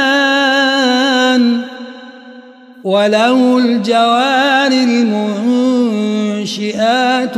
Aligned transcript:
وله 2.85 3.59
الجوار 3.59 4.73
المنشئات 4.73 5.29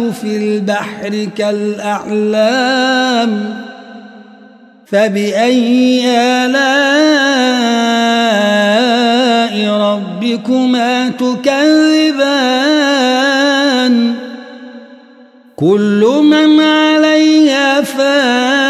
في 0.01 0.37
البحر 0.37 1.29
كالأعلام. 1.37 2.81
فبأي 4.87 6.03
آلاء 6.07 6.91
ربكما 9.71 11.09
تكذبان؟ 11.09 11.55
كل 15.57 16.21
من 16.25 16.61
عليها 16.61 17.81
فان 17.81 18.70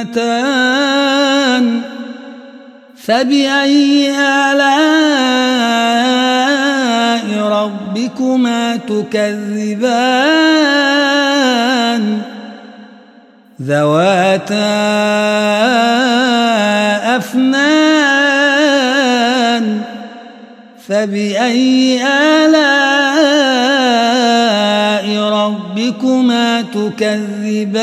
جنتان 0.00 1.80
فبأي 2.96 4.10
آلاء 4.10 4.72
ربكما 7.38 8.76
تكذبان 8.76 10.22
ذواتا 13.62 14.72
أفنان 17.16 18.62
فبأي 20.88 22.02
آلاء 22.06 22.82
ربكما 25.18 26.62
تكذبان 26.62 27.82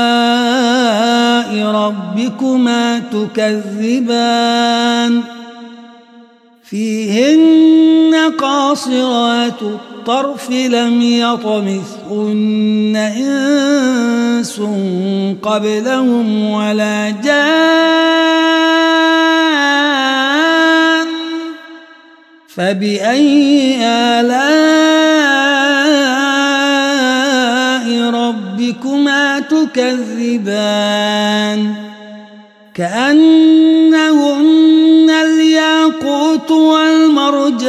ربكما 1.53 2.99
تكذبان 3.11 4.41
فيهن 6.63 8.15
قاصرات 8.37 9.61
الطرف 9.61 10.51
لم 10.51 11.01
يطمثهن 11.01 12.95
إنس 13.17 14.61
قبلهم 15.41 16.51
ولا 16.51 17.09
جان 17.09 17.71
فبأي 22.47 23.77
آلاء 23.85 25.10
ربكما 28.71 29.39
تكذبان 29.39 30.53
كأنهن 32.73 33.99
الياقوت 35.09 36.51
والمرجان 36.51 37.61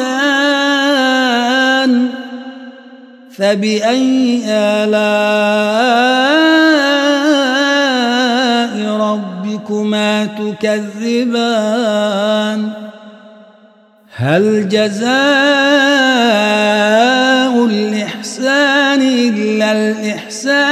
فبأي 3.37 4.43
آلاء 4.49 4.93
ربكما 8.97 10.25
تكذبان 10.61 11.63
هل 14.17 14.69
جزاء 14.69 15.13
الإحسان 17.65 19.03
إلا 19.03 19.73
الإحسان 19.73 20.72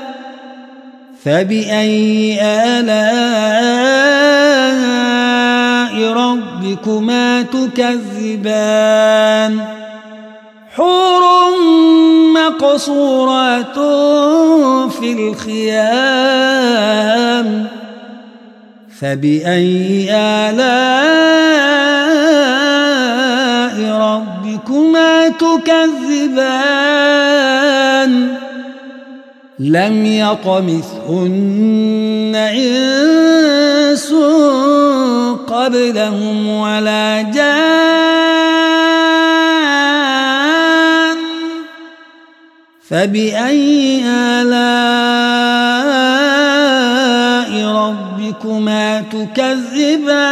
فبأي 1.25 2.39
آلاء 2.41 3.01
ربكما 6.13 7.41
تكذبان؟ 7.41 9.53
حور 10.75 11.21
مقصورات 12.33 13.77
في 14.91 15.13
الخيام. 15.13 16.47
فبأي 19.01 20.07
آلاء 20.11 20.71
ربكما 24.01 25.27
تكذبان؟ 25.27 27.30
لم 29.61 30.05
يطمثهن 30.05 31.51
إنس 32.35 34.13
قبلهم 35.47 36.47
ولا 36.47 37.21
جان. 37.21 38.01
فبأي 42.89 44.01
آلاء 44.05 44.51
ربكما 47.65 49.01
تكذبان؟ 49.01 50.31